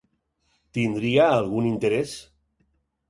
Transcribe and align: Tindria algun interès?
Tindria 0.77 1.27
algun 1.35 1.71
interès? 1.73 2.19